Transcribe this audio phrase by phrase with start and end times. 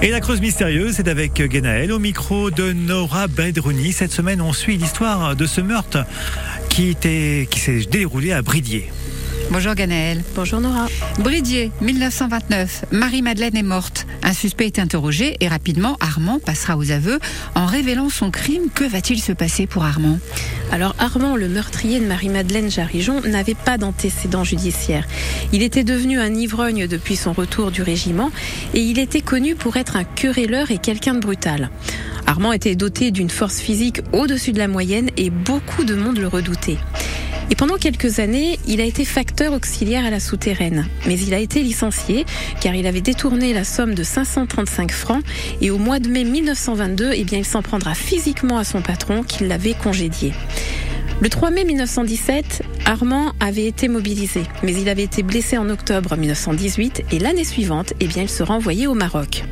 [0.00, 3.92] Et la creuse mystérieuse, c'est avec Genaël au micro de Nora Bedrouni.
[3.92, 6.04] Cette semaine, on suit l'histoire de ce meurtre
[6.68, 8.92] qui, qui s'est déroulé à Bridier.
[9.50, 10.22] Bonjour Ganaël.
[10.34, 10.88] Bonjour Nora.
[11.20, 12.84] Bridier, 1929.
[12.92, 14.06] Marie-Madeleine est morte.
[14.22, 17.18] Un suspect est interrogé et rapidement Armand passera aux aveux
[17.54, 18.68] en révélant son crime.
[18.74, 20.18] Que va-t-il se passer pour Armand?
[20.70, 25.06] Alors Armand, le meurtrier de Marie-Madeleine Jarijon, n'avait pas d'antécédent judiciaire.
[25.54, 28.30] Il était devenu un ivrogne depuis son retour du régiment
[28.74, 31.70] et il était connu pour être un querelleur et quelqu'un de brutal.
[32.26, 36.28] Armand était doté d'une force physique au-dessus de la moyenne et beaucoup de monde le
[36.28, 36.76] redoutait.
[37.50, 40.86] Et pendant quelques années, il a été facteur auxiliaire à la souterraine.
[41.06, 42.26] Mais il a été licencié
[42.60, 45.22] car il avait détourné la somme de 535 francs
[45.60, 49.22] et au mois de mai 1922, eh bien, il s'en prendra physiquement à son patron
[49.22, 50.34] qui l'avait congédié.
[51.20, 56.16] Le 3 mai 1917, Armand avait été mobilisé, mais il avait été blessé en octobre
[56.16, 59.42] 1918 et l'année suivante, eh bien, il sera envoyé au Maroc.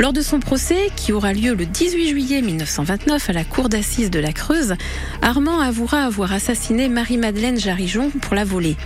[0.00, 4.10] Lors de son procès, qui aura lieu le 18 juillet 1929 à la cour d'assises
[4.10, 4.76] de la Creuse,
[5.20, 8.78] Armand avouera avoir assassiné Marie-Madeleine Jarijon pour la voler.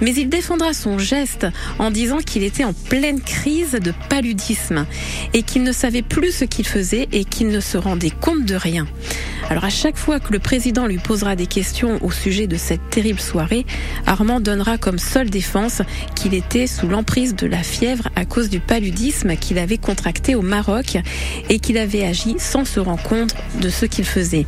[0.00, 1.46] Mais il défendra son geste
[1.78, 4.84] en disant qu'il était en pleine crise de paludisme
[5.32, 8.56] et qu'il ne savait plus ce qu'il faisait et qu'il ne se rendait compte de
[8.56, 8.88] rien.
[9.50, 12.90] Alors à chaque fois que le président lui posera des questions au sujet de cette
[12.90, 13.64] terrible soirée,
[14.06, 15.80] Armand donnera comme seule défense
[16.14, 20.42] qu'il était sous l'emprise de la fièvre à cause du paludisme qu'il avait contracté au
[20.42, 20.98] Maroc
[21.48, 24.46] et qu'il avait agi sans se rendre compte de ce qu'il faisait.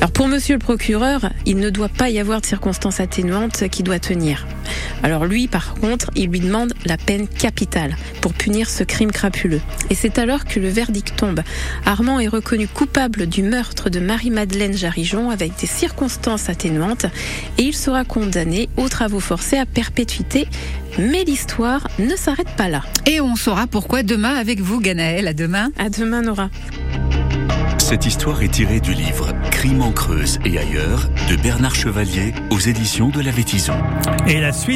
[0.00, 3.82] Alors pour monsieur le procureur, il ne doit pas y avoir de circonstances atténuantes qui
[3.82, 4.46] doit tenir.
[5.02, 9.60] Alors lui, par contre, il lui demande la peine capitale pour punir ce crime crapuleux.
[9.90, 11.40] Et c'est alors que le verdict tombe.
[11.84, 17.06] Armand est reconnu coupable du meurtre de Marie-Madeleine Jarijon avec des circonstances atténuantes
[17.58, 20.48] et il sera condamné aux travaux forcés à perpétuité.
[20.98, 22.82] Mais l'histoire ne s'arrête pas là.
[23.06, 25.28] Et on saura pourquoi demain avec vous, Ganaël.
[25.28, 25.70] À demain.
[25.78, 26.50] À demain, Nora.
[27.78, 32.58] Cette histoire est tirée du livre Crime en Creuse et ailleurs de Bernard Chevalier aux
[32.58, 33.74] éditions de la Vétison.
[34.28, 34.68] Et la suite